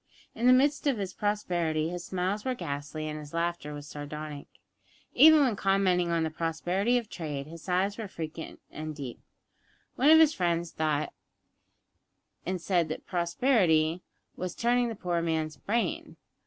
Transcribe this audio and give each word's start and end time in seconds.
In 0.33 0.47
the 0.47 0.51
midst 0.51 0.87
of 0.87 0.97
his 0.97 1.13
prosperity 1.13 1.89
his 1.89 2.03
smiles 2.03 2.43
were 2.43 2.55
ghastly 2.55 3.07
and 3.07 3.19
his 3.19 3.35
laughter 3.35 3.71
was 3.71 3.87
sardonic. 3.87 4.47
Even 5.13 5.41
when 5.41 5.55
commenting 5.55 6.09
on 6.09 6.23
the 6.23 6.31
prosperity 6.31 6.97
of 6.97 7.07
trade 7.07 7.45
his 7.45 7.61
sighs 7.61 7.99
were 7.99 8.07
frequent 8.07 8.59
and 8.71 8.95
deep. 8.95 9.19
One 9.97 10.09
of 10.09 10.17
his 10.17 10.33
friends 10.33 10.71
thought 10.71 11.13
and 12.47 12.59
said 12.59 12.89
that 12.89 13.05
prosperity 13.05 14.01
was 14.35 14.55
turning 14.55 14.89
the 14.89 14.95
poor 14.95 15.21
man's 15.21 15.57
brain. 15.57 16.17